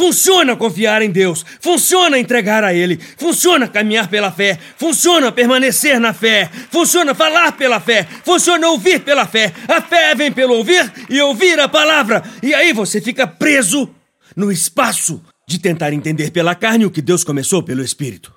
Funciona 0.00 0.56
confiar 0.56 1.02
em 1.02 1.10
Deus, 1.10 1.44
funciona 1.60 2.18
entregar 2.18 2.64
a 2.64 2.72
Ele, 2.72 2.96
funciona 3.18 3.68
caminhar 3.68 4.08
pela 4.08 4.32
fé, 4.32 4.58
funciona 4.78 5.30
permanecer 5.30 6.00
na 6.00 6.14
fé, 6.14 6.50
funciona 6.70 7.14
falar 7.14 7.52
pela 7.52 7.78
fé, 7.78 8.04
funciona 8.24 8.66
ouvir 8.70 9.00
pela 9.00 9.26
fé. 9.26 9.52
A 9.68 9.82
fé 9.82 10.14
vem 10.14 10.32
pelo 10.32 10.54
ouvir 10.54 10.90
e 11.10 11.20
ouvir 11.20 11.60
a 11.60 11.68
palavra. 11.68 12.24
E 12.42 12.54
aí 12.54 12.72
você 12.72 12.98
fica 12.98 13.26
preso 13.26 13.94
no 14.34 14.50
espaço 14.50 15.22
de 15.46 15.58
tentar 15.58 15.92
entender 15.92 16.30
pela 16.30 16.54
carne 16.54 16.86
o 16.86 16.90
que 16.90 17.02
Deus 17.02 17.22
começou 17.22 17.62
pelo 17.62 17.84
Espírito. 17.84 18.34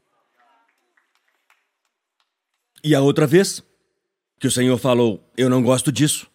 E 2.84 2.94
a 2.94 3.00
outra 3.00 3.26
vez 3.26 3.64
que 4.38 4.48
o 4.48 4.52
Senhor 4.52 4.78
falou: 4.78 5.26
Eu 5.38 5.50
não 5.50 5.64
gosto 5.64 5.94
disso. 5.94 6.28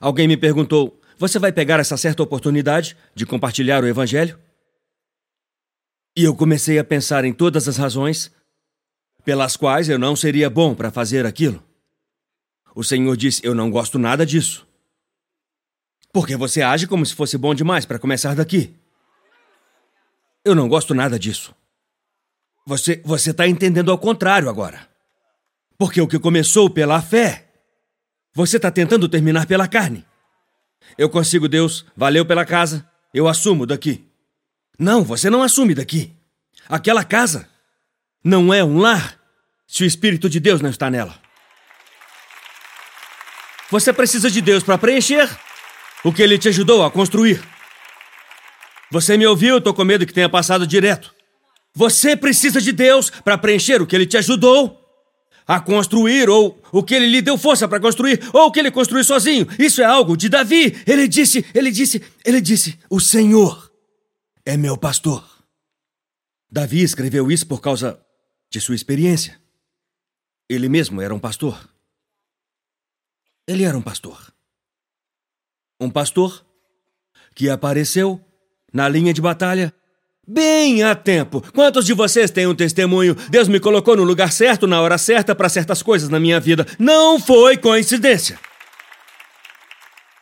Alguém 0.00 0.26
me 0.26 0.36
perguntou: 0.36 1.00
Você 1.16 1.38
vai 1.38 1.52
pegar 1.52 1.78
essa 1.78 1.96
certa 1.96 2.20
oportunidade 2.20 2.96
de 3.14 3.24
compartilhar 3.24 3.84
o 3.84 3.86
Evangelho? 3.86 4.44
E 6.16 6.24
eu 6.24 6.34
comecei 6.34 6.78
a 6.78 6.84
pensar 6.84 7.26
em 7.26 7.32
todas 7.32 7.68
as 7.68 7.76
razões 7.76 8.32
pelas 9.22 9.54
quais 9.54 9.88
eu 9.90 9.98
não 9.98 10.16
seria 10.16 10.48
bom 10.48 10.74
para 10.74 10.90
fazer 10.90 11.26
aquilo. 11.26 11.62
O 12.74 12.82
Senhor 12.82 13.14
disse: 13.16 13.44
Eu 13.44 13.54
não 13.54 13.70
gosto 13.70 13.98
nada 13.98 14.24
disso. 14.24 14.66
Porque 16.12 16.34
você 16.34 16.62
age 16.62 16.86
como 16.86 17.04
se 17.04 17.14
fosse 17.14 17.36
bom 17.36 17.54
demais 17.54 17.84
para 17.84 17.98
começar 17.98 18.34
daqui. 18.34 18.74
Eu 20.42 20.54
não 20.54 20.68
gosto 20.68 20.94
nada 20.94 21.18
disso. 21.18 21.54
Você 22.66 23.02
você 23.04 23.32
está 23.32 23.46
entendendo 23.46 23.90
ao 23.90 23.98
contrário 23.98 24.48
agora. 24.48 24.88
Porque 25.76 26.00
o 26.00 26.08
que 26.08 26.18
começou 26.18 26.70
pela 26.70 27.02
fé, 27.02 27.46
você 28.32 28.56
está 28.56 28.70
tentando 28.70 29.06
terminar 29.06 29.46
pela 29.46 29.68
carne. 29.68 30.06
Eu 30.96 31.10
consigo, 31.10 31.46
Deus, 31.46 31.84
valeu 31.94 32.24
pela 32.24 32.46
casa, 32.46 32.88
eu 33.12 33.28
assumo 33.28 33.66
daqui. 33.66 34.02
Não, 34.78 35.02
você 35.02 35.30
não 35.30 35.42
assume 35.42 35.74
daqui. 35.74 36.12
Aquela 36.68 37.04
casa 37.04 37.48
não 38.22 38.52
é 38.52 38.62
um 38.62 38.78
lar 38.78 39.18
se 39.66 39.84
o 39.84 39.86
Espírito 39.86 40.28
de 40.28 40.40
Deus 40.40 40.60
não 40.60 40.70
está 40.70 40.90
nela. 40.90 41.18
Você 43.70 43.92
precisa 43.92 44.30
de 44.30 44.40
Deus 44.40 44.62
para 44.62 44.78
preencher 44.78 45.28
o 46.04 46.12
que 46.12 46.22
ele 46.22 46.38
te 46.38 46.48
ajudou 46.48 46.84
a 46.84 46.90
construir. 46.90 47.42
Você 48.90 49.16
me 49.16 49.26
ouviu? 49.26 49.58
Estou 49.58 49.74
com 49.74 49.84
medo 49.84 50.06
que 50.06 50.12
tenha 50.12 50.28
passado 50.28 50.66
direto. 50.66 51.12
Você 51.74 52.16
precisa 52.16 52.60
de 52.60 52.72
Deus 52.72 53.10
para 53.10 53.36
preencher 53.36 53.82
o 53.82 53.86
que 53.86 53.94
ele 53.94 54.06
te 54.06 54.16
ajudou 54.16 54.82
a 55.46 55.60
construir, 55.60 56.28
ou 56.28 56.60
o 56.72 56.82
que 56.82 56.94
ele 56.94 57.06
lhe 57.06 57.22
deu 57.22 57.38
força 57.38 57.68
para 57.68 57.78
construir, 57.78 58.20
ou 58.32 58.46
o 58.46 58.50
que 58.50 58.58
ele 58.58 58.70
construiu 58.70 59.04
sozinho. 59.04 59.46
Isso 59.58 59.80
é 59.80 59.84
algo 59.84 60.16
de 60.16 60.28
Davi. 60.28 60.76
Ele 60.86 61.06
disse, 61.06 61.44
ele 61.54 61.70
disse, 61.70 62.02
ele 62.24 62.40
disse: 62.40 62.78
O 62.90 63.00
Senhor 63.00 63.65
é 64.46 64.56
meu 64.56 64.78
pastor. 64.78 65.28
Davi 66.48 66.80
escreveu 66.80 67.30
isso 67.30 67.46
por 67.46 67.60
causa 67.60 68.00
de 68.48 68.60
sua 68.60 68.76
experiência. 68.76 69.38
Ele 70.48 70.68
mesmo 70.68 71.02
era 71.02 71.12
um 71.12 71.18
pastor. 71.18 71.68
Ele 73.46 73.64
era 73.64 73.76
um 73.76 73.82
pastor. 73.82 74.32
Um 75.80 75.90
pastor 75.90 76.46
que 77.34 77.50
apareceu 77.50 78.24
na 78.72 78.88
linha 78.88 79.12
de 79.12 79.20
batalha 79.20 79.74
bem 80.26 80.82
a 80.84 80.94
tempo. 80.94 81.42
Quantos 81.52 81.84
de 81.84 81.92
vocês 81.92 82.30
têm 82.30 82.46
um 82.46 82.54
testemunho? 82.54 83.14
Deus 83.28 83.48
me 83.48 83.58
colocou 83.58 83.96
no 83.96 84.04
lugar 84.04 84.32
certo, 84.32 84.66
na 84.66 84.80
hora 84.80 84.96
certa, 84.96 85.34
para 85.34 85.48
certas 85.48 85.82
coisas 85.82 86.08
na 86.08 86.20
minha 86.20 86.38
vida. 86.38 86.64
Não 86.78 87.18
foi 87.18 87.56
coincidência. 87.56 88.38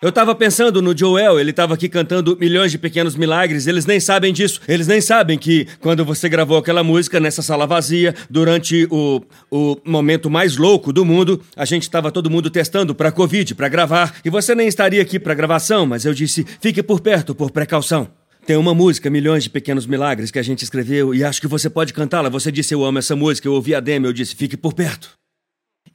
Eu 0.05 0.13
tava 0.13 0.35
pensando 0.35 0.83
no 0.83 0.95
Joel, 0.95 1.41
ele 1.41 1.51
tava 1.51 1.73
aqui 1.73 1.89
cantando 1.89 2.37
milhões 2.39 2.71
de 2.71 2.77
pequenos 2.77 3.17
milagres, 3.17 3.67
eles 3.67 3.87
nem 3.87 3.99
sabem 3.99 4.35
disso. 4.35 4.61
Eles 4.69 4.87
nem 4.87 5.01
sabem 5.01 5.39
que 5.39 5.67
quando 5.81 6.05
você 6.05 6.29
gravou 6.29 6.59
aquela 6.59 6.85
música 6.85 7.19
nessa 7.19 7.41
sala 7.41 7.67
vazia, 7.67 8.15
durante 8.29 8.87
o, 8.91 9.23
o 9.51 9.79
momento 9.83 10.29
mais 10.29 10.59
louco 10.59 10.93
do 10.93 11.07
mundo, 11.07 11.41
a 11.57 11.65
gente 11.65 11.89
tava 11.89 12.13
todo 12.13 12.29
mundo 12.29 12.51
testando 12.51 12.95
pra 12.95 13.11
Covid, 13.11 13.55
pra 13.55 13.67
gravar, 13.67 14.17
e 14.23 14.29
você 14.29 14.55
nem 14.55 14.69
estaria 14.69 15.01
aqui 15.01 15.19
pra 15.19 15.33
gravação, 15.33 15.87
mas 15.87 16.05
eu 16.05 16.13
disse: 16.13 16.45
fique 16.61 16.83
por 16.83 17.01
perto, 17.01 17.35
por 17.35 17.51
precaução. 17.51 18.07
Tem 18.47 18.59
uma 18.59 18.75
música, 18.75 19.09
Milhões 19.09 19.45
de 19.45 19.49
Pequenos 19.49 19.87
Milagres, 19.87 20.31
que 20.31 20.39
a 20.39 20.43
gente 20.43 20.65
escreveu 20.65 21.15
e 21.15 21.25
acho 21.25 21.41
que 21.41 21.49
você 21.49 21.71
pode 21.71 21.95
cantá-la. 21.95 22.29
Você 22.29 22.53
disse 22.53 22.75
eu 22.75 22.85
amo 22.85 22.99
essa 22.99 23.17
música, 23.17 23.49
eu 23.49 23.55
ouvi 23.55 23.75
a 23.75 23.81
demo, 23.81 24.05
eu 24.05 24.13
disse 24.13 24.37
fique 24.37 24.55
por 24.55 24.75
perto. 24.75 25.13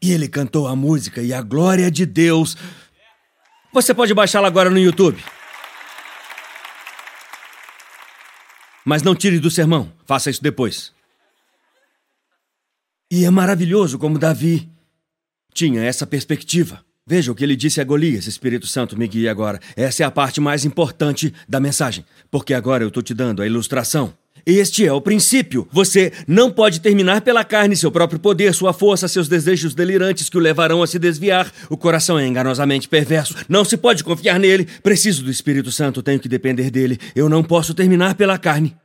E 0.02 0.12
ele 0.12 0.28
cantou 0.28 0.66
a 0.66 0.76
música 0.76 1.22
e 1.22 1.32
a 1.32 1.42
glória 1.44 1.92
de 1.92 2.08
Deus 2.08 2.56
você 3.72 3.94
pode 3.94 4.14
baixá-la 4.14 4.48
agora 4.48 4.70
no 4.70 4.80
YouTube. 4.80 5.24
Mas 8.86 9.04
não 9.04 9.16
tire 9.16 9.40
do 9.40 9.52
sermão, 9.52 9.92
faça 10.06 10.30
isso 10.30 10.42
depois. 10.42 10.94
E 13.12 13.26
é 13.26 13.30
maravilhoso 13.30 13.98
como 13.98 14.20
Davi 14.20 14.70
tinha 15.54 15.84
essa 15.84 16.06
perspectiva. 16.06 16.84
Veja 17.06 17.32
o 17.32 17.36
que 17.36 17.44
ele 17.44 17.56
disse 17.56 17.82
a 17.82 17.84
Golias, 17.84 18.28
Espírito 18.28 18.68
Santo 18.68 18.96
me 18.96 19.08
guia 19.08 19.32
agora. 19.32 19.60
Essa 19.76 20.04
é 20.04 20.06
a 20.06 20.12
parte 20.12 20.40
mais 20.40 20.64
importante 20.64 21.34
da 21.48 21.60
mensagem, 21.60 22.06
porque 22.30 22.54
agora 22.54 22.84
eu 22.84 22.90
estou 22.90 23.02
te 23.02 23.16
dando 23.16 23.42
a 23.42 23.48
ilustração. 23.48 24.14
Este 24.52 24.84
é 24.84 24.92
o 24.92 25.00
princípio. 25.00 25.68
Você 25.72 26.12
não 26.28 26.50
pode 26.50 26.82
terminar 26.82 27.22
pela 27.22 27.44
carne 27.44 27.76
seu 27.76 27.92
próprio 27.92 28.20
poder, 28.20 28.52
sua 28.54 28.74
força, 28.74 29.08
seus 29.08 29.28
desejos 29.28 29.76
delirantes 29.76 30.28
que 30.28 30.38
o 30.38 30.40
levarão 30.40 30.82
a 30.82 30.88
se 30.88 30.98
desviar. 30.98 31.52
O 31.70 31.78
coração 31.78 32.18
é 32.18 32.26
enganosamente 32.26 32.90
perverso. 32.90 33.36
Não 33.48 33.64
se 33.64 33.78
pode 33.78 34.04
confiar 34.04 34.40
nele. 34.40 34.66
Preciso 34.82 35.24
do 35.24 35.30
Espírito 35.30 35.72
Santo, 35.72 36.02
tenho 36.02 36.20
que 36.20 36.28
depender 36.28 36.72
dele. 36.72 36.98
Eu 37.16 37.30
não 37.30 37.44
posso 37.44 37.76
terminar 37.76 38.16
pela 38.16 38.40
carne. 38.40 38.76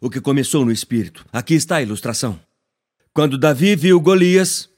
O 0.00 0.08
que 0.08 0.22
começou 0.22 0.64
no 0.64 0.72
espírito. 0.72 1.26
Aqui 1.30 1.52
está 1.52 1.76
a 1.76 1.82
ilustração. 1.82 2.40
Quando 3.12 3.36
Davi 3.36 3.76
viu 3.76 4.00
Golias, 4.00 4.70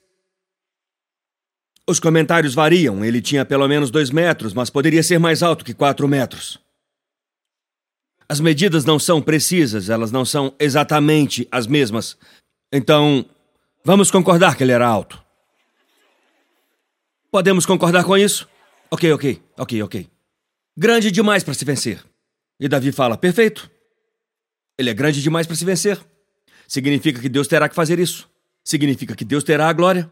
os 1.88 2.00
comentários 2.00 2.52
variam. 2.52 3.04
Ele 3.04 3.20
tinha 3.20 3.44
pelo 3.44 3.68
menos 3.68 3.92
dois 3.92 4.10
metros, 4.10 4.52
mas 4.52 4.70
poderia 4.70 5.04
ser 5.04 5.20
mais 5.20 5.40
alto 5.40 5.64
que 5.64 5.72
quatro 5.72 6.08
metros. 6.08 6.61
As 8.32 8.40
medidas 8.40 8.86
não 8.86 8.98
são 8.98 9.20
precisas, 9.20 9.90
elas 9.90 10.10
não 10.10 10.24
são 10.24 10.54
exatamente 10.58 11.46
as 11.52 11.66
mesmas. 11.66 12.16
Então, 12.72 13.26
vamos 13.84 14.10
concordar 14.10 14.56
que 14.56 14.64
ele 14.64 14.72
era 14.72 14.86
alto. 14.86 15.22
Podemos 17.30 17.66
concordar 17.66 18.04
com 18.04 18.16
isso? 18.16 18.48
Ok, 18.90 19.12
ok, 19.12 19.42
ok, 19.58 19.82
ok. 19.82 20.10
Grande 20.74 21.10
demais 21.10 21.44
para 21.44 21.52
se 21.52 21.62
vencer. 21.62 22.02
E 22.58 22.66
Davi 22.68 22.90
fala: 22.90 23.18
perfeito. 23.18 23.70
Ele 24.78 24.88
é 24.88 24.94
grande 24.94 25.20
demais 25.20 25.46
para 25.46 25.54
se 25.54 25.66
vencer. 25.66 26.00
Significa 26.66 27.20
que 27.20 27.28
Deus 27.28 27.46
terá 27.46 27.68
que 27.68 27.74
fazer 27.74 27.98
isso. 27.98 28.30
Significa 28.64 29.14
que 29.14 29.26
Deus 29.26 29.44
terá 29.44 29.68
a 29.68 29.74
glória. 29.74 30.10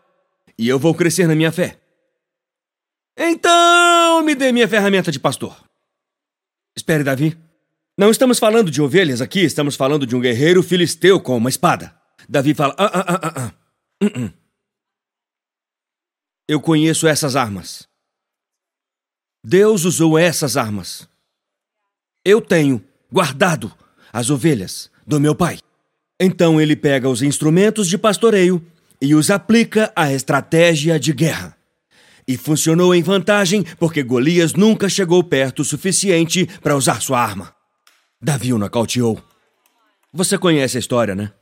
E 0.59 0.69
eu 0.69 0.79
vou 0.79 0.95
crescer 0.95 1.27
na 1.27 1.35
minha 1.35 1.51
fé. 1.51 1.81
Então, 3.17 4.23
me 4.23 4.35
dê 4.35 4.53
minha 4.53 4.69
ferramenta 4.69 5.11
de 5.11 5.19
pastor. 5.19 5.57
Espere, 6.77 7.03
Davi. 7.03 7.50
Não 8.01 8.11
estamos 8.11 8.39
falando 8.39 8.71
de 8.71 8.81
ovelhas 8.81 9.21
aqui, 9.21 9.41
estamos 9.41 9.77
falando 9.77 10.07
de 10.07 10.17
um 10.17 10.21
guerreiro 10.23 10.63
filisteu 10.63 11.21
com 11.21 11.37
uma 11.37 11.51
espada. 11.51 11.95
Davi 12.27 12.55
fala: 12.55 12.75
ah, 12.79 12.91
ah, 12.95 13.05
ah, 13.07 13.21
ah, 13.23 13.33
ah. 13.37 13.53
Uh 14.03 14.07
-uh. 14.07 14.33
Eu 16.49 16.63
conheço 16.63 17.07
essas 17.07 17.37
armas. 17.37 17.87
Deus 19.45 19.85
usou 19.85 20.19
essas 20.19 20.57
armas. 20.57 21.07
Eu 22.25 22.41
tenho 22.41 22.83
guardado 23.13 23.71
as 24.11 24.31
ovelhas 24.31 24.91
do 25.07 25.21
meu 25.21 25.35
pai. 25.35 25.59
Então 26.19 26.59
ele 26.59 26.77
pega 26.77 27.07
os 27.07 27.21
instrumentos 27.21 27.87
de 27.87 27.99
pastoreio 27.99 28.65
e 28.99 29.15
os 29.15 29.31
aplica 29.31 29.93
à 29.95 30.11
estratégia 30.11 30.99
de 30.99 31.13
guerra. 31.13 31.55
E 32.27 32.39
funcionou 32.39 32.95
em 32.95 33.03
vantagem 33.03 33.63
porque 33.79 34.03
Golias 34.03 34.55
nunca 34.55 34.89
chegou 34.89 35.23
perto 35.23 35.61
o 35.61 35.67
suficiente 35.67 36.47
para 36.63 36.75
usar 36.75 37.03
sua 37.03 37.21
arma. 37.21 37.60
Davi 38.21 38.53
o 38.53 38.59
nocauteou. 38.59 39.23
Você 40.13 40.37
conhece 40.37 40.77
a 40.77 40.81
história, 40.81 41.15
né? 41.15 41.33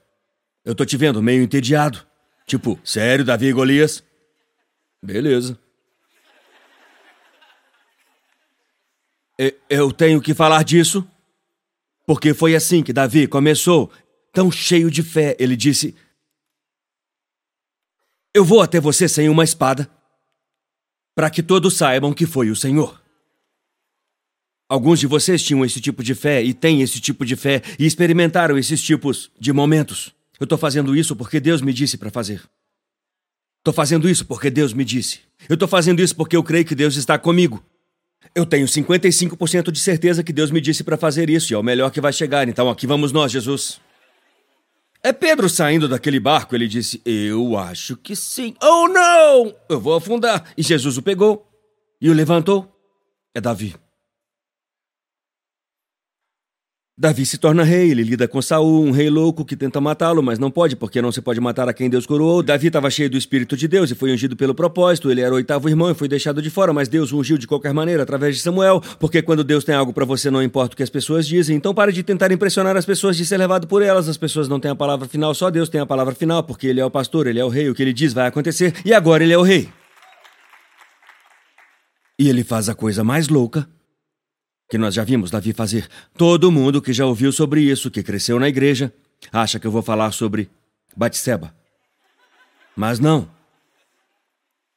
Eu 0.65 0.75
tô 0.75 0.85
te 0.85 0.97
vendo 0.97 1.23
meio 1.23 1.43
entediado. 1.43 2.07
Tipo, 2.47 2.79
sério, 2.85 3.25
Davi 3.25 3.47
e 3.47 3.53
Golias? 3.53 4.05
Beleza. 5.03 5.59
Eu 9.69 9.93
tenho 9.93 10.21
que 10.21 10.35
falar 10.35 10.65
disso 10.65 11.09
porque 12.09 12.33
foi 12.33 12.57
assim 12.57 12.83
que 12.83 12.91
Davi 12.91 13.29
começou, 13.29 13.93
tão 14.33 14.51
cheio 14.51 14.91
de 14.91 15.03
fé. 15.03 15.37
Ele 15.39 15.55
disse: 15.55 15.95
Eu 18.33 18.43
vou 18.47 18.63
até 18.63 18.81
você 18.81 19.07
sem 19.07 19.29
uma 19.29 19.45
espada, 19.45 19.91
para 21.15 21.29
que 21.29 21.43
todos 21.43 21.77
saibam 21.77 22.15
que 22.15 22.25
foi 22.25 22.51
o 22.51 22.57
Senhor. 22.57 22.99
Alguns 24.69 25.01
de 25.01 25.07
vocês 25.07 25.43
tinham 25.43 25.65
esse 25.65 25.81
tipo 25.81 26.03
de 26.03 26.15
fé 26.15 26.43
e 26.43 26.53
têm 26.53 26.83
esse 26.83 27.01
tipo 27.01 27.25
de 27.25 27.35
fé 27.37 27.63
e 27.79 27.87
experimentaram 27.87 28.59
esses 28.59 28.83
tipos 28.83 29.31
de 29.41 29.51
momentos. 29.51 30.13
Eu 30.39 30.45
estou 30.45 30.59
fazendo 30.59 30.95
isso 30.95 31.17
porque 31.17 31.41
Deus 31.41 31.63
me 31.63 31.73
disse 31.73 31.97
para 31.97 32.11
fazer. 32.11 32.43
Estou 33.59 33.73
fazendo 33.73 34.09
isso 34.09 34.27
porque 34.27 34.51
Deus 34.51 34.75
me 34.75 34.85
disse. 34.85 35.21
Eu 35.49 35.55
estou 35.55 35.67
fazendo 35.67 36.03
isso 36.03 36.15
porque 36.15 36.37
eu 36.37 36.43
creio 36.43 36.67
que 36.67 36.75
Deus 36.75 36.97
está 36.97 37.19
comigo. 37.19 37.65
Eu 38.35 38.45
tenho 38.45 38.67
55% 38.67 39.71
de 39.71 39.81
certeza 39.81 40.23
que 40.23 40.33
Deus 40.33 40.51
me 40.51 40.61
disse 40.61 40.85
para 40.85 40.99
fazer 40.99 41.31
isso 41.31 41.53
e 41.53 41.55
é 41.55 41.59
o 41.59 41.63
melhor 41.63 41.91
que 41.91 42.01
vai 42.01 42.13
chegar, 42.13 42.47
então 42.47 42.69
aqui 42.69 42.87
vamos 42.87 43.11
nós, 43.11 43.33
Jesus. 43.33 43.81
É 45.03 45.13
Pedro 45.13 45.49
saindo 45.49 45.89
daquele 45.89 46.21
barco, 46.21 46.55
ele 46.55 46.69
disse: 46.69 47.01
Eu 47.05 47.57
acho 47.57 47.97
que 47.97 48.15
sim. 48.15 48.55
Oh, 48.63 48.89
não! 48.89 49.55
Eu 49.69 49.81
vou 49.81 49.95
afundar. 49.95 50.53
E 50.57 50.63
Jesus 50.63 50.99
o 50.99 51.03
pegou 51.03 51.49
e 52.01 52.11
o 52.11 52.13
levantou. 52.13 52.71
É 53.35 53.41
Davi. 53.41 53.75
Davi 57.01 57.25
se 57.25 57.39
torna 57.39 57.63
rei, 57.63 57.93
ele 57.93 58.03
lida 58.03 58.27
com 58.27 58.43
Saul, 58.43 58.85
um 58.85 58.91
rei 58.91 59.09
louco 59.09 59.45
que 59.45 59.55
tenta 59.55 59.81
matá-lo, 59.81 60.21
mas 60.21 60.37
não 60.37 60.51
pode, 60.51 60.75
porque 60.75 61.01
não 61.01 61.13
se 61.13 61.21
pode 61.21 61.41
matar 61.41 61.69
a 61.69 61.73
quem 61.73 61.89
Deus 61.89 62.05
coroou. 62.05 62.43
Davi 62.43 62.67
estava 62.67 62.91
cheio 62.91 63.09
do 63.09 63.17
Espírito 63.17 63.57
de 63.57 63.69
Deus 63.69 63.93
e 63.93 63.95
foi 63.95 64.13
ungido 64.13 64.35
pelo 64.35 64.53
propósito. 64.53 65.09
Ele 65.09 65.21
era 65.21 65.33
o 65.33 65.37
oitavo 65.37 65.69
irmão 65.69 65.93
e 65.93 65.95
foi 65.95 66.09
deixado 66.09 66.43
de 66.43 66.51
fora, 66.51 66.73
mas 66.73 66.89
Deus 66.89 67.13
o 67.13 67.19
ungiu 67.19 67.39
de 67.39 67.47
qualquer 67.47 67.73
maneira, 67.73 68.03
através 68.03 68.35
de 68.35 68.43
Samuel, 68.43 68.83
porque 68.99 69.23
quando 69.23 69.45
Deus 69.45 69.63
tem 69.63 69.77
algo 69.77 69.93
para 69.93 70.05
você, 70.05 70.29
não 70.29 70.43
importa 70.43 70.75
o 70.75 70.77
que 70.77 70.83
as 70.83 70.91
pessoas 70.91 71.25
dizem. 71.25 71.57
Então 71.57 71.73
pare 71.73 71.93
de 71.93 72.03
tentar 72.03 72.33
impressionar 72.33 72.77
as 72.77 72.85
pessoas 72.85 73.17
de 73.17 73.25
ser 73.25 73.37
levado 73.37 73.69
por 73.69 73.81
elas. 73.81 74.09
As 74.09 74.17
pessoas 74.17 74.49
não 74.49 74.59
têm 74.59 74.73
a 74.73 74.75
palavra 74.75 75.07
final, 75.07 75.33
só 75.37 75.51
Deus 75.51 75.69
tem 75.69 75.81
a 75.81 75.87
palavra 75.87 76.17
final, 76.17 76.43
porque 76.43 76.67
ele 76.67 76.81
é 76.81 76.85
o 76.85 76.91
pastor, 76.91 77.29
ele 77.29 77.39
é 77.39 77.45
o 77.45 77.49
rei, 77.49 77.71
o 77.71 77.77
que 77.77 77.83
ele 77.83 77.93
diz 77.93 78.13
vai 78.13 78.27
acontecer, 78.27 78.75
e 78.85 78.93
agora 78.93 79.23
ele 79.23 79.33
é 79.33 79.39
o 79.39 79.43
rei. 79.43 79.69
E 82.19 82.29
ele 82.29 82.43
faz 82.43 82.69
a 82.69 82.75
coisa 82.75 83.05
mais 83.05 83.29
louca 83.29 83.69
que 84.69 84.77
nós 84.79 84.95
já 84.95 85.03
vimos 85.05 85.31
Davi 85.31 85.53
fazer. 85.53 85.89
Todo 86.17 86.53
mundo 86.53 86.83
que 86.83 86.93
já 86.93 87.07
ouviu 87.07 87.33
sobre 87.33 87.63
isso, 87.63 87.91
que 87.91 88.03
cresceu 88.03 88.39
na 88.39 88.49
igreja, 88.49 88.93
acha 89.33 89.59
que 89.59 89.67
eu 89.67 89.71
vou 89.71 89.83
falar 89.83 90.13
sobre 90.13 90.51
Batseba. 90.97 91.55
Mas 92.77 93.01
não. 93.01 93.29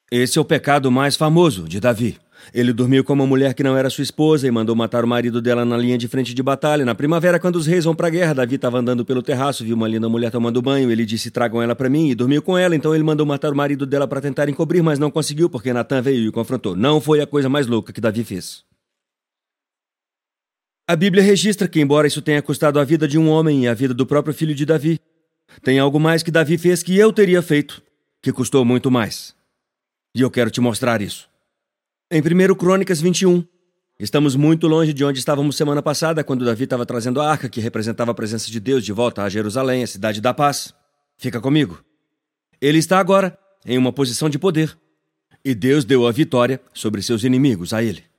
Esse 0.09 0.37
é 0.37 0.41
o 0.41 0.45
pecado 0.45 0.91
mais 0.91 1.15
famoso 1.15 1.67
de 1.67 1.79
Davi. 1.79 2.17
Ele 2.53 2.73
dormiu 2.73 3.03
com 3.03 3.13
uma 3.13 3.27
mulher 3.27 3.53
que 3.53 3.63
não 3.63 3.77
era 3.77 3.89
sua 3.89 4.01
esposa 4.01 4.47
e 4.47 4.51
mandou 4.51 4.75
matar 4.75 5.05
o 5.05 5.07
marido 5.07 5.41
dela 5.41 5.63
na 5.63 5.77
linha 5.77 5.97
de 5.97 6.07
frente 6.07 6.33
de 6.33 6.41
batalha. 6.41 6.83
Na 6.83 6.95
primavera, 6.95 7.39
quando 7.39 7.57
os 7.57 7.67
reis 7.67 7.85
vão 7.85 7.93
para 7.93 8.07
a 8.07 8.09
guerra, 8.09 8.33
Davi 8.33 8.55
estava 8.55 8.79
andando 8.79 9.05
pelo 9.05 9.21
terraço, 9.21 9.63
viu 9.63 9.75
uma 9.75 9.87
linda 9.87 10.09
mulher 10.09 10.31
tomando 10.31 10.61
banho. 10.61 10.89
Ele 10.89 11.05
disse: 11.05 11.29
Tragam 11.29 11.61
ela 11.61 11.75
para 11.75 11.89
mim 11.89 12.09
e 12.09 12.15
dormiu 12.15 12.41
com 12.41 12.57
ela. 12.57 12.75
Então 12.75 12.95
ele 12.95 13.03
mandou 13.03 13.25
matar 13.25 13.53
o 13.53 13.55
marido 13.55 13.85
dela 13.85 14.07
para 14.07 14.19
tentar 14.19 14.49
encobrir, 14.49 14.81
mas 14.81 14.97
não 14.97 15.11
conseguiu 15.11 15.49
porque 15.49 15.71
Natan 15.71 16.01
veio 16.01 16.27
e 16.27 16.31
confrontou. 16.31 16.75
Não 16.75 16.99
foi 16.99 17.21
a 17.21 17.27
coisa 17.27 17.47
mais 17.47 17.67
louca 17.67 17.93
que 17.93 18.01
Davi 18.01 18.23
fez. 18.23 18.70
A 20.87 20.95
Bíblia 20.95 21.23
registra 21.23 21.67
que, 21.67 21.79
embora 21.79 22.07
isso 22.07 22.21
tenha 22.21 22.41
custado 22.41 22.79
a 22.79 22.83
vida 22.83 23.07
de 23.07 23.17
um 23.17 23.29
homem 23.29 23.63
e 23.63 23.67
a 23.67 23.73
vida 23.73 23.93
do 23.93 24.05
próprio 24.05 24.33
filho 24.33 24.53
de 24.53 24.65
Davi, 24.65 24.99
tem 25.63 25.79
algo 25.79 25.99
mais 25.99 26.23
que 26.23 26.31
Davi 26.31 26.57
fez 26.57 26.81
que 26.81 26.97
eu 26.97 27.13
teria 27.13 27.41
feito, 27.41 27.81
que 28.21 28.31
custou 28.31 28.65
muito 28.65 28.89
mais. 28.89 29.35
E 30.13 30.21
eu 30.21 30.29
quero 30.29 30.51
te 30.51 30.59
mostrar 30.59 31.01
isso. 31.01 31.29
Em 32.09 32.21
1 32.21 32.55
Crônicas 32.55 32.99
21, 32.99 33.45
estamos 33.99 34.35
muito 34.35 34.67
longe 34.67 34.91
de 34.91 35.05
onde 35.05 35.19
estávamos 35.19 35.55
semana 35.55 35.81
passada, 35.81 36.23
quando 36.23 36.43
Davi 36.43 36.65
estava 36.65 36.85
trazendo 36.85 37.21
a 37.21 37.29
arca 37.29 37.47
que 37.47 37.61
representava 37.61 38.11
a 38.11 38.15
presença 38.15 38.51
de 38.51 38.59
Deus 38.59 38.83
de 38.83 38.91
volta 38.91 39.23
a 39.23 39.29
Jerusalém, 39.29 39.83
a 39.83 39.87
cidade 39.87 40.19
da 40.19 40.33
paz. 40.33 40.73
Fica 41.17 41.39
comigo. 41.39 41.81
Ele 42.59 42.79
está 42.79 42.99
agora 42.99 43.37
em 43.65 43.77
uma 43.77 43.93
posição 43.93 44.29
de 44.29 44.37
poder. 44.37 44.77
E 45.43 45.55
Deus 45.55 45.85
deu 45.85 46.05
a 46.05 46.11
vitória 46.11 46.59
sobre 46.73 47.01
seus 47.01 47.23
inimigos 47.23 47.73
a 47.73 47.81
ele. 47.81 48.10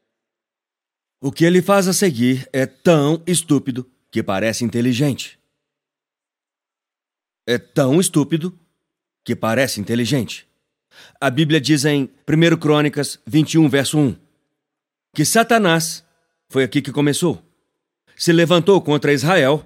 O 1.24 1.30
que 1.30 1.44
ele 1.44 1.62
faz 1.62 1.86
a 1.86 1.92
seguir 1.92 2.48
é 2.52 2.66
tão 2.66 3.22
estúpido 3.24 3.88
que 4.10 4.24
parece 4.24 4.64
inteligente. 4.64 5.38
É 7.46 7.58
tão 7.58 8.00
estúpido 8.00 8.58
que 9.24 9.36
parece 9.36 9.80
inteligente. 9.80 10.48
A 11.20 11.30
Bíblia 11.30 11.60
diz 11.60 11.84
em 11.84 12.10
1 12.28 12.56
Crônicas 12.58 13.20
21, 13.24 13.69
verso 13.69 13.98
1, 13.98 14.16
que 15.14 15.24
Satanás, 15.24 16.04
foi 16.48 16.64
aqui 16.64 16.82
que 16.82 16.90
começou, 16.90 17.40
se 18.16 18.32
levantou 18.32 18.82
contra 18.82 19.12
Israel 19.12 19.64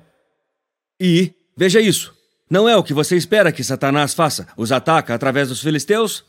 e, 1.01 1.33
veja 1.57 1.81
isso, 1.81 2.15
não 2.51 2.69
é 2.69 2.77
o 2.77 2.85
que 2.85 2.93
você 2.93 3.17
espera 3.17 3.51
que 3.51 3.65
Satanás 3.65 4.13
faça, 4.13 4.47
os 4.59 4.71
ataca 4.71 5.15
através 5.15 5.49
dos 5.49 5.63
filisteus? 5.63 6.23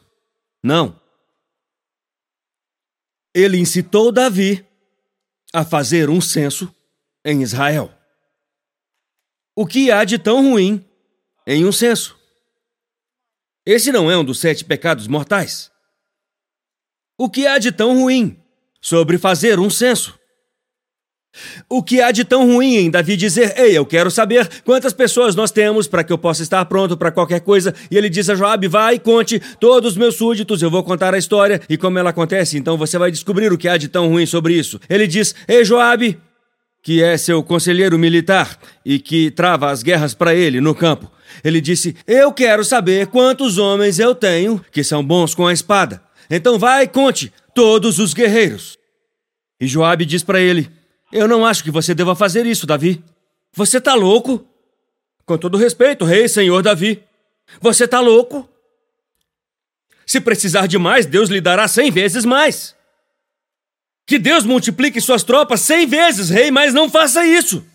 Não. 0.63 0.97
Ele 3.35 3.57
incitou 3.57 4.09
Davi 4.09 4.65
a 5.53 5.63
fazer 5.63 6.09
um 6.09 6.21
censo 6.21 6.73
em 7.23 7.41
Israel. 7.41 7.91
O 9.55 9.65
que 9.65 9.91
há 9.91 10.03
de 10.03 10.17
tão 10.17 10.49
ruim 10.49 10.85
em 11.45 11.65
um 11.65 11.71
censo? 11.71 12.17
Esse 13.65 13.91
não 13.91 14.09
é 14.09 14.17
um 14.17 14.23
dos 14.23 14.39
sete 14.39 14.63
pecados 14.63 15.07
mortais. 15.07 15.71
O 17.17 17.29
que 17.29 17.47
há 17.47 17.57
de 17.57 17.71
tão 17.71 17.99
ruim 17.99 18.41
sobre 18.79 19.17
fazer 19.17 19.59
um 19.59 19.69
censo? 19.69 20.16
O 21.69 21.83
que 21.83 22.01
há 22.01 22.11
de 22.11 22.23
tão 22.23 22.45
ruim 22.45 22.75
em 22.75 22.91
Davi 22.91 23.15
dizer: 23.15 23.53
Ei, 23.57 23.77
eu 23.77 23.85
quero 23.85 24.09
saber 24.09 24.47
quantas 24.63 24.93
pessoas 24.93 25.35
nós 25.35 25.51
temos 25.51 25.87
para 25.87 26.03
que 26.03 26.13
eu 26.13 26.17
possa 26.17 26.43
estar 26.43 26.63
pronto 26.65 26.97
para 26.97 27.11
qualquer 27.11 27.41
coisa? 27.41 27.73
E 27.89 27.97
ele 27.97 28.09
diz 28.09 28.29
a 28.29 28.35
Joabe: 28.35 28.67
Vai, 28.67 28.99
conte 28.99 29.41
todos 29.59 29.93
os 29.93 29.97
meus 29.97 30.15
súditos, 30.15 30.61
eu 30.61 30.69
vou 30.69 30.83
contar 30.83 31.13
a 31.13 31.17
história 31.17 31.61
e 31.69 31.77
como 31.77 31.99
ela 31.99 32.09
acontece, 32.09 32.57
então 32.57 32.77
você 32.77 32.97
vai 32.97 33.11
descobrir 33.11 33.51
o 33.51 33.57
que 33.57 33.67
há 33.67 33.77
de 33.77 33.87
tão 33.87 34.09
ruim 34.09 34.25
sobre 34.25 34.53
isso. 34.53 34.79
Ele 34.89 35.07
diz: 35.07 35.35
Ei, 35.47 35.63
Joabe, 35.63 36.19
que 36.81 37.03
é 37.03 37.17
seu 37.17 37.43
conselheiro 37.43 37.99
militar 37.99 38.57
e 38.85 38.99
que 38.99 39.29
trava 39.31 39.69
as 39.69 39.83
guerras 39.83 40.13
para 40.13 40.33
ele 40.33 40.61
no 40.61 40.73
campo. 40.73 41.11
Ele 41.43 41.59
disse: 41.59 41.95
Eu 42.05 42.31
quero 42.31 42.63
saber 42.63 43.07
quantos 43.07 43.57
homens 43.57 43.99
eu 43.99 44.15
tenho 44.15 44.63
que 44.71 44.83
são 44.83 45.03
bons 45.03 45.35
com 45.35 45.45
a 45.45 45.53
espada. 45.53 46.01
Então 46.29 46.57
vai, 46.57 46.87
conte 46.87 47.31
todos 47.53 47.99
os 47.99 48.13
guerreiros. 48.13 48.77
E 49.59 49.67
Joabe 49.67 50.05
diz 50.05 50.23
para 50.23 50.39
ele: 50.39 50.69
eu 51.11 51.27
não 51.27 51.45
acho 51.45 51.63
que 51.63 51.71
você 51.71 51.93
deva 51.93 52.15
fazer 52.15 52.45
isso, 52.45 52.67
Davi. 52.67 53.03
Você 53.53 53.79
tá 53.79 53.93
louco? 53.93 54.45
Com 55.25 55.37
todo 55.37 55.57
respeito, 55.57 56.05
rei, 56.05 56.27
senhor 56.27 56.61
Davi. 56.61 57.03
Você 57.61 57.87
tá 57.87 57.99
louco? 57.99 58.47
Se 60.05 60.21
precisar 60.21 60.67
de 60.67 60.77
mais, 60.77 61.05
Deus 61.05 61.29
lhe 61.29 61.41
dará 61.41 61.67
cem 61.67 61.91
vezes 61.91 62.23
mais. 62.23 62.75
Que 64.05 64.17
Deus 64.17 64.45
multiplique 64.45 65.01
suas 65.01 65.23
tropas 65.23 65.61
cem 65.61 65.85
vezes, 65.85 66.29
rei, 66.29 66.49
mas 66.49 66.73
não 66.73 66.89
faça 66.89 67.25
isso. 67.25 67.65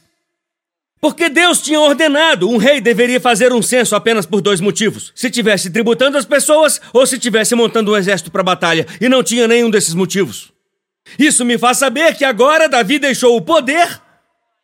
Porque 0.98 1.28
Deus 1.28 1.60
tinha 1.60 1.80
ordenado, 1.80 2.48
um 2.48 2.56
rei 2.56 2.80
deveria 2.80 3.20
fazer 3.20 3.52
um 3.52 3.60
censo 3.60 3.96
apenas 3.96 4.24
por 4.24 4.40
dois 4.40 4.60
motivos: 4.60 5.12
se 5.14 5.28
tivesse 5.28 5.68
tributando 5.68 6.16
as 6.16 6.24
pessoas 6.24 6.80
ou 6.92 7.04
se 7.06 7.18
tivesse 7.18 7.54
montando 7.54 7.92
um 7.92 7.96
exército 7.96 8.30
para 8.30 8.42
batalha, 8.42 8.86
e 9.00 9.08
não 9.08 9.22
tinha 9.22 9.48
nenhum 9.48 9.68
desses 9.68 9.94
motivos. 9.94 10.52
Isso 11.18 11.44
me 11.44 11.58
faz 11.58 11.78
saber 11.78 12.16
que 12.16 12.24
agora 12.24 12.68
Davi 12.68 12.98
deixou 12.98 13.36
o 13.36 13.42
poder 13.42 14.00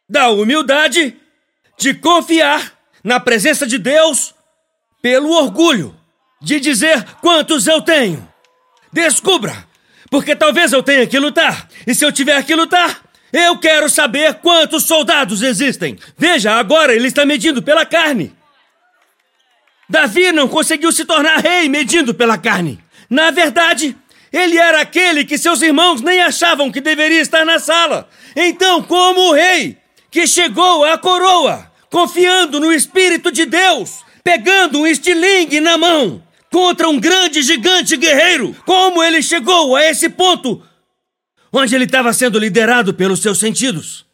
da 0.09 0.31
humildade 0.31 1.17
de 1.79 1.95
confiar 1.95 2.73
na 3.05 3.21
presença 3.21 3.67
de 3.67 3.78
Deus 3.78 4.35
pelo 5.00 5.31
orgulho 5.31 5.95
de 6.40 6.61
dizer 6.61 7.05
quantos 7.21 7.67
eu 7.67 7.81
tenho. 7.81 8.26
Descubra, 8.93 9.67
porque 10.11 10.35
talvez 10.35 10.73
eu 10.73 10.83
tenha 10.83 11.07
que 11.07 11.19
lutar, 11.19 11.69
e 11.87 11.95
se 11.95 12.05
eu 12.05 12.12
tiver 12.12 12.43
que 12.45 12.55
lutar, 12.55 13.02
eu 13.33 13.59
quero 13.59 13.88
saber 13.88 14.35
quantos 14.35 14.85
soldados 14.85 15.43
existem. 15.43 15.99
Veja, 16.17 16.52
agora 16.52 16.95
ele 16.95 17.09
está 17.09 17.26
medindo 17.26 17.62
pela 17.62 17.85
carne. 17.85 18.35
Davi 19.88 20.33
não 20.33 20.49
conseguiu 20.49 20.93
se 20.93 21.05
tornar 21.05 21.38
rei 21.38 21.69
medindo 21.69 22.14
pela 22.14 22.38
carne. 22.38 22.78
Na 23.09 23.31
verdade, 23.31 23.97
ele 24.32 24.58
era 24.58 24.80
aquele 24.80 25.25
que 25.25 25.38
seus 25.38 25.62
irmãos 25.62 26.00
nem 26.00 26.20
achavam 26.20 26.70
que 26.70 26.80
deveria 26.80 27.20
estar 27.20 27.44
na 27.44 27.58
sala. 27.58 28.08
Então, 28.37 28.82
como 28.82 29.30
o 29.30 29.32
rei 29.32 29.76
que 30.11 30.26
chegou 30.26 30.85
à 30.85 30.99
coroa, 30.99 31.70
confiando 31.90 32.61
no 32.61 32.73
Espírito 32.73 33.32
de 33.32 33.47
Deus, 33.47 34.04
pegando 34.23 34.80
um 34.80 34.87
estilingue 34.87 35.61
na 35.61 35.78
mão 35.78 36.23
contra 36.50 36.88
um 36.88 36.99
grande 36.99 37.42
gigante 37.42 37.97
guerreiro, 37.97 38.54
como 38.66 39.02
ele 39.02 39.23
chegou 39.23 39.75
a 39.76 39.85
esse 39.85 40.08
ponto 40.08 40.62
onde 41.52 41.75
ele 41.75 41.85
estava 41.85 42.12
sendo 42.12 42.38
liderado 42.38 42.92
pelos 42.92 43.20
seus 43.20 43.38
sentidos? 43.38 44.06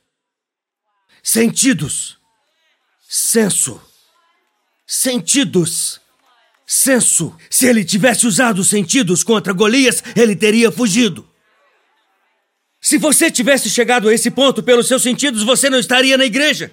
Sentidos. 1.23 2.18
Senso. 3.09 3.80
Sentidos 4.87 6.00
senso. 6.66 7.35
Se 7.50 7.66
ele 7.66 7.85
tivesse 7.85 8.26
usado 8.26 8.61
os 8.61 8.68
sentidos 8.68 9.23
contra 9.23 9.52
Golias, 9.52 10.02
ele 10.16 10.35
teria 10.35 10.71
fugido. 10.71 11.28
Se 12.80 12.99
você 12.99 13.30
tivesse 13.30 13.71
chegado 13.71 14.09
a 14.09 14.14
esse 14.14 14.30
ponto 14.30 14.62
pelos 14.62 14.87
seus 14.87 15.02
sentidos, 15.02 15.42
você 15.42 15.71
não 15.71 15.78
estaria 15.78 16.18
na 16.18 16.25
igreja. 16.25 16.71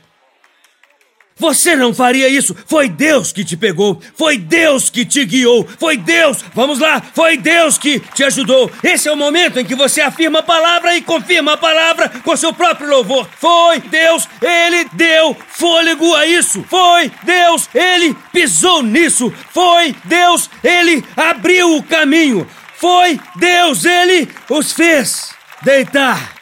Você 1.42 1.76
não 1.76 1.92
faria 1.92 2.30
isso. 2.30 2.56
Foi 2.68 2.88
Deus 2.88 3.32
que 3.32 3.44
te 3.44 3.58
pegou. 3.58 4.00
Foi 4.16 4.38
Deus 4.38 4.92
que 4.92 5.04
te 5.04 5.26
guiou. 5.26 5.68
Foi 5.80 5.98
Deus. 5.98 6.38
Vamos 6.54 6.78
lá. 6.78 7.02
Foi 7.16 7.36
Deus 7.36 7.80
que 7.80 8.00
te 8.00 8.24
ajudou. 8.24 8.72
Esse 8.84 9.10
é 9.10 9.12
o 9.12 9.18
momento 9.18 9.60
em 9.60 9.66
que 9.66 9.74
você 9.74 10.02
afirma 10.02 10.40
a 10.40 10.44
palavra 10.44 10.96
e 10.96 11.02
confirma 11.02 11.54
a 11.54 11.58
palavra 11.58 12.10
com 12.24 12.38
seu 12.38 12.54
próprio 12.54 12.88
louvor. 12.88 13.28
Foi 13.40 13.80
Deus. 13.80 14.30
Ele 14.40 14.88
deu 14.94 15.36
fôlego 15.50 16.14
a 16.14 16.28
isso. 16.28 16.64
Foi 16.70 17.12
Deus. 17.24 17.68
Ele 17.74 18.16
pisou 18.32 18.84
nisso. 18.84 19.34
Foi 19.52 19.96
Deus. 20.06 20.48
Ele 20.64 21.04
abriu 21.18 21.76
o 21.76 21.82
caminho. 21.82 22.48
Foi 22.78 23.20
Deus. 23.36 23.84
Ele 23.84 24.30
os 24.48 24.74
fez. 24.74 25.32
deitar 25.64 26.34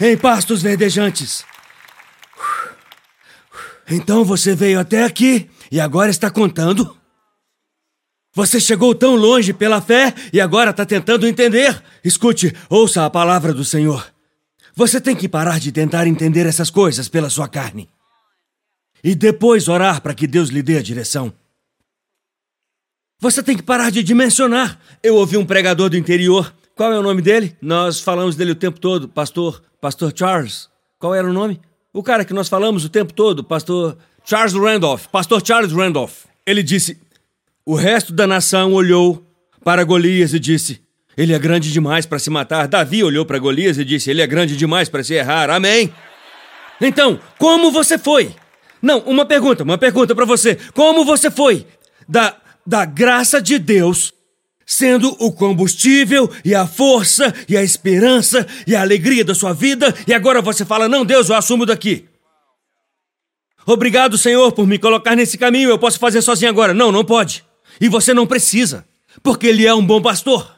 em 0.00 0.16
pastos 0.16 0.62
verdejantes. 0.62 1.47
Então 3.90 4.24
você 4.24 4.54
veio 4.54 4.78
até 4.78 5.04
aqui 5.04 5.48
e 5.72 5.80
agora 5.80 6.10
está 6.10 6.30
contando? 6.30 6.96
Você 8.34 8.60
chegou 8.60 8.94
tão 8.94 9.16
longe 9.16 9.52
pela 9.52 9.80
fé 9.80 10.14
e 10.32 10.40
agora 10.40 10.70
está 10.70 10.84
tentando 10.84 11.26
entender? 11.26 11.82
Escute, 12.04 12.54
ouça 12.68 13.04
a 13.04 13.10
palavra 13.10 13.52
do 13.52 13.64
Senhor. 13.64 14.12
Você 14.74 15.00
tem 15.00 15.16
que 15.16 15.28
parar 15.28 15.58
de 15.58 15.72
tentar 15.72 16.06
entender 16.06 16.46
essas 16.46 16.70
coisas 16.70 17.08
pela 17.08 17.30
sua 17.30 17.48
carne. 17.48 17.88
E 19.02 19.14
depois 19.14 19.68
orar 19.68 20.00
para 20.00 20.14
que 20.14 20.26
Deus 20.26 20.50
lhe 20.50 20.62
dê 20.62 20.78
a 20.78 20.82
direção. 20.82 21.32
Você 23.20 23.42
tem 23.42 23.56
que 23.56 23.62
parar 23.62 23.90
de 23.90 24.02
dimensionar. 24.02 24.78
Eu 25.02 25.16
ouvi 25.16 25.36
um 25.36 25.44
pregador 25.44 25.90
do 25.90 25.96
interior. 25.96 26.54
Qual 26.76 26.92
é 26.92 26.98
o 26.98 27.02
nome 27.02 27.20
dele? 27.20 27.56
Nós 27.60 28.00
falamos 28.00 28.36
dele 28.36 28.52
o 28.52 28.56
tempo 28.56 28.78
todo, 28.78 29.08
pastor, 29.08 29.60
pastor 29.80 30.12
Charles. 30.14 30.68
Qual 30.98 31.12
era 31.12 31.28
o 31.28 31.32
nome? 31.32 31.60
O 31.92 32.02
cara 32.02 32.24
que 32.24 32.34
nós 32.34 32.48
falamos 32.48 32.84
o 32.84 32.88
tempo 32.88 33.12
todo, 33.12 33.42
pastor 33.42 33.96
Charles 34.24 34.52
Randolph, 34.52 35.06
pastor 35.06 35.42
Charles 35.44 35.72
Randolph. 35.72 36.24
Ele 36.46 36.62
disse: 36.62 37.00
"O 37.64 37.74
resto 37.74 38.12
da 38.12 38.26
nação 38.26 38.72
olhou 38.74 39.24
para 39.64 39.84
Golias 39.84 40.34
e 40.34 40.38
disse: 40.38 40.82
Ele 41.16 41.32
é 41.32 41.38
grande 41.38 41.72
demais 41.72 42.04
para 42.04 42.18
se 42.18 42.28
matar." 42.28 42.68
Davi 42.68 43.02
olhou 43.02 43.24
para 43.24 43.38
Golias 43.38 43.78
e 43.78 43.84
disse: 43.84 44.10
"Ele 44.10 44.20
é 44.20 44.26
grande 44.26 44.56
demais 44.56 44.88
para 44.88 45.02
se 45.02 45.14
errar." 45.14 45.48
Amém. 45.48 45.92
Então, 46.80 47.18
como 47.38 47.70
você 47.72 47.96
foi? 47.98 48.34
Não, 48.82 48.98
uma 49.00 49.24
pergunta, 49.24 49.64
uma 49.64 49.78
pergunta 49.78 50.14
para 50.14 50.26
você. 50.26 50.56
Como 50.74 51.04
você 51.04 51.30
foi 51.30 51.66
da 52.06 52.36
da 52.66 52.84
graça 52.84 53.40
de 53.40 53.58
Deus, 53.58 54.12
sendo 54.68 55.16
o 55.18 55.32
combustível 55.32 56.30
e 56.44 56.54
a 56.54 56.66
força 56.66 57.34
e 57.48 57.56
a 57.56 57.62
esperança 57.62 58.46
e 58.66 58.76
a 58.76 58.82
alegria 58.82 59.24
da 59.24 59.34
sua 59.34 59.54
vida, 59.54 59.94
e 60.06 60.12
agora 60.12 60.42
você 60.42 60.62
fala: 60.62 60.86
Não, 60.86 61.06
Deus, 61.06 61.30
eu 61.30 61.34
assumo 61.34 61.64
daqui. 61.64 62.04
Obrigado, 63.64 64.18
Senhor, 64.18 64.52
por 64.52 64.66
me 64.66 64.78
colocar 64.78 65.16
nesse 65.16 65.38
caminho. 65.38 65.70
Eu 65.70 65.78
posso 65.78 65.98
fazer 65.98 66.20
sozinho 66.20 66.50
agora. 66.50 66.74
Não, 66.74 66.92
não 66.92 67.04
pode. 67.04 67.44
E 67.80 67.88
você 67.88 68.12
não 68.12 68.26
precisa, 68.26 68.86
porque 69.22 69.46
Ele 69.46 69.66
é 69.66 69.74
um 69.74 69.84
bom 69.84 70.02
pastor. 70.02 70.56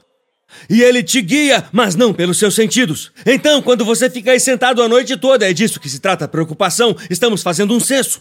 E 0.69 0.83
ele 0.83 1.01
te 1.01 1.23
guia, 1.23 1.69
mas 1.71 1.95
não 1.95 2.13
pelos 2.13 2.37
seus 2.37 2.57
sentidos. 2.57 3.13
Então, 3.25 3.63
quando 3.63 3.85
você 3.85 4.11
fica 4.11 4.33
aí 4.33 4.41
sentado 4.41 4.83
a 4.83 4.89
noite 4.89 5.17
toda, 5.17 5.49
é 5.49 5.53
disso 5.53 5.79
que 5.79 5.89
se 5.89 6.01
trata 6.01 6.25
a 6.25 6.29
preocupação. 6.29 6.97
Estamos 7.09 7.41
fazendo 7.41 7.73
um 7.73 7.79
censo. 7.79 8.21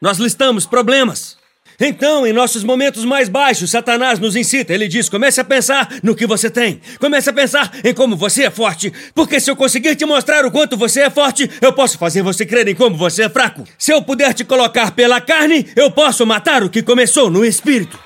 Nós 0.00 0.18
listamos 0.18 0.66
problemas. 0.66 1.38
Então, 1.78 2.26
em 2.26 2.32
nossos 2.32 2.62
momentos 2.62 3.04
mais 3.04 3.28
baixos, 3.28 3.70
Satanás 3.70 4.18
nos 4.18 4.36
incita. 4.36 4.72
Ele 4.72 4.88
diz: 4.88 5.08
comece 5.08 5.40
a 5.40 5.44
pensar 5.44 5.88
no 6.02 6.14
que 6.14 6.26
você 6.26 6.48
tem. 6.48 6.80
Comece 6.98 7.30
a 7.30 7.32
pensar 7.32 7.70
em 7.84 7.92
como 7.92 8.16
você 8.16 8.44
é 8.44 8.50
forte. 8.50 8.92
Porque 9.14 9.40
se 9.40 9.50
eu 9.50 9.56
conseguir 9.56 9.96
te 9.96 10.04
mostrar 10.04 10.44
o 10.44 10.50
quanto 10.50 10.76
você 10.76 11.02
é 11.02 11.10
forte, 11.10 11.50
eu 11.60 11.72
posso 11.72 11.98
fazer 11.98 12.22
você 12.22 12.46
crer 12.46 12.68
em 12.68 12.74
como 12.74 12.96
você 12.96 13.24
é 13.24 13.28
fraco. 13.28 13.64
Se 13.78 13.92
eu 13.92 14.02
puder 14.02 14.32
te 14.34 14.44
colocar 14.44 14.92
pela 14.92 15.20
carne, 15.20 15.66
eu 15.76 15.90
posso 15.90 16.24
matar 16.24 16.62
o 16.62 16.70
que 16.70 16.82
começou 16.82 17.30
no 17.30 17.44
espírito. 17.44 17.98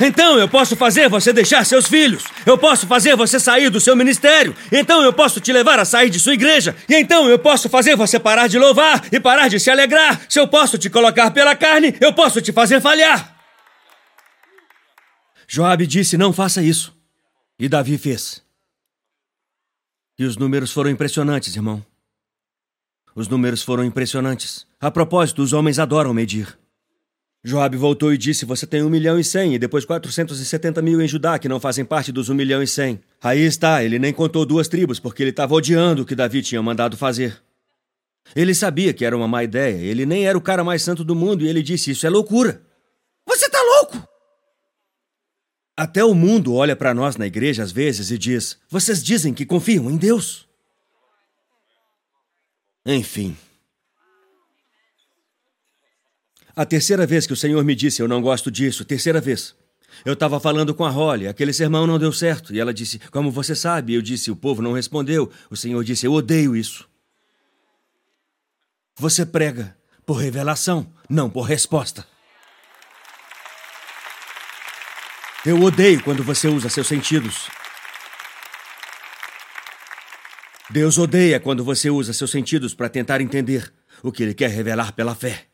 Então 0.00 0.38
eu 0.38 0.48
posso 0.48 0.74
fazer 0.74 1.08
você 1.08 1.32
deixar 1.32 1.64
seus 1.64 1.86
filhos. 1.86 2.24
Eu 2.44 2.58
posso 2.58 2.86
fazer 2.86 3.16
você 3.16 3.38
sair 3.38 3.70
do 3.70 3.80
seu 3.80 3.94
ministério. 3.94 4.54
Então 4.72 5.02
eu 5.02 5.12
posso 5.12 5.40
te 5.40 5.52
levar 5.52 5.78
a 5.78 5.84
sair 5.84 6.10
de 6.10 6.18
sua 6.18 6.34
igreja. 6.34 6.76
E 6.88 6.94
então 6.94 7.28
eu 7.28 7.38
posso 7.38 7.68
fazer 7.68 7.96
você 7.96 8.18
parar 8.18 8.48
de 8.48 8.58
louvar 8.58 9.06
e 9.12 9.20
parar 9.20 9.48
de 9.48 9.60
se 9.60 9.70
alegrar. 9.70 10.20
Se 10.28 10.40
eu 10.40 10.48
posso 10.48 10.76
te 10.76 10.90
colocar 10.90 11.30
pela 11.30 11.54
carne, 11.54 11.94
eu 12.00 12.12
posso 12.12 12.40
te 12.40 12.52
fazer 12.52 12.80
falhar. 12.80 13.36
Joabe 15.46 15.86
disse: 15.86 16.16
Não 16.16 16.32
faça 16.32 16.62
isso. 16.62 16.92
E 17.58 17.68
Davi 17.68 17.96
fez. 17.96 18.42
E 20.18 20.24
os 20.24 20.36
números 20.36 20.72
foram 20.72 20.90
impressionantes, 20.90 21.54
irmão. 21.54 21.84
Os 23.14 23.28
números 23.28 23.62
foram 23.62 23.84
impressionantes. 23.84 24.66
A 24.80 24.90
propósito, 24.90 25.40
os 25.40 25.52
homens 25.52 25.78
adoram 25.78 26.12
medir. 26.12 26.58
Joabe 27.46 27.76
voltou 27.76 28.10
e 28.10 28.16
disse: 28.16 28.46
Você 28.46 28.66
tem 28.66 28.82
um 28.82 28.88
milhão 28.88 29.18
e 29.18 29.22
cem, 29.22 29.54
e 29.54 29.58
depois 29.58 29.84
quatrocentos 29.84 30.40
e 30.40 30.46
setenta 30.46 30.80
mil 30.80 31.02
em 31.02 31.06
Judá, 31.06 31.38
que 31.38 31.46
não 31.46 31.60
fazem 31.60 31.84
parte 31.84 32.10
dos 32.10 32.30
um 32.30 32.34
milhão 32.34 32.62
e 32.62 32.66
cem. 32.66 32.98
Aí 33.22 33.40
está, 33.40 33.84
ele 33.84 33.98
nem 33.98 34.14
contou 34.14 34.46
duas 34.46 34.66
tribos, 34.66 34.98
porque 34.98 35.22
ele 35.22 35.30
estava 35.30 35.54
odiando 35.54 36.02
o 36.02 36.06
que 36.06 36.14
Davi 36.14 36.40
tinha 36.40 36.62
mandado 36.62 36.96
fazer. 36.96 37.38
Ele 38.34 38.54
sabia 38.54 38.94
que 38.94 39.04
era 39.04 39.14
uma 39.14 39.28
má 39.28 39.44
ideia, 39.44 39.76
ele 39.76 40.06
nem 40.06 40.26
era 40.26 40.38
o 40.38 40.40
cara 40.40 40.64
mais 40.64 40.80
santo 40.80 41.04
do 41.04 41.14
mundo, 41.14 41.44
e 41.44 41.48
ele 41.48 41.62
disse: 41.62 41.90
Isso 41.90 42.06
é 42.06 42.08
loucura. 42.08 42.62
Você 43.26 43.50
tá 43.50 43.60
louco! 43.60 44.08
Até 45.76 46.02
o 46.02 46.14
mundo 46.14 46.54
olha 46.54 46.74
para 46.74 46.94
nós 46.94 47.16
na 47.16 47.26
igreja 47.26 47.62
às 47.62 47.72
vezes 47.72 48.10
e 48.10 48.16
diz: 48.16 48.58
Vocês 48.70 49.04
dizem 49.04 49.34
que 49.34 49.44
confiam 49.44 49.90
em 49.90 49.98
Deus. 49.98 50.48
Enfim. 52.86 53.36
A 56.56 56.64
terceira 56.64 57.04
vez 57.06 57.26
que 57.26 57.32
o 57.32 57.36
Senhor 57.36 57.62
me 57.64 57.74
disse 57.74 58.00
eu 58.00 58.08
não 58.08 58.22
gosto 58.22 58.50
disso, 58.50 58.84
terceira 58.84 59.20
vez. 59.20 59.54
Eu 60.04 60.14
estava 60.14 60.38
falando 60.40 60.74
com 60.74 60.84
a 60.84 60.90
Holly, 60.90 61.28
aquele 61.28 61.52
sermão 61.52 61.86
não 61.86 61.98
deu 61.98 62.12
certo. 62.12 62.54
E 62.54 62.60
ela 62.60 62.74
disse, 62.74 62.98
como 63.10 63.30
você 63.30 63.54
sabe? 63.54 63.94
Eu 63.94 64.02
disse, 64.02 64.30
o 64.30 64.36
povo 64.36 64.62
não 64.62 64.72
respondeu. 64.72 65.30
O 65.50 65.56
Senhor 65.56 65.82
disse, 65.84 66.06
eu 66.06 66.12
odeio 66.12 66.56
isso. 66.56 66.88
Você 68.96 69.26
prega 69.26 69.76
por 70.06 70.14
revelação, 70.14 70.92
não 71.08 71.28
por 71.28 71.42
resposta. 71.42 72.06
Eu 75.44 75.60
odeio 75.62 76.02
quando 76.02 76.22
você 76.22 76.48
usa 76.48 76.68
seus 76.68 76.86
sentidos. 76.86 77.48
Deus 80.70 80.98
odeia 80.98 81.38
quando 81.38 81.62
você 81.62 81.90
usa 81.90 82.12
seus 82.12 82.30
sentidos 82.30 82.74
para 82.74 82.88
tentar 82.88 83.20
entender 83.20 83.72
o 84.02 84.10
que 84.10 84.22
Ele 84.22 84.34
quer 84.34 84.50
revelar 84.50 84.92
pela 84.92 85.14
fé. 85.14 85.53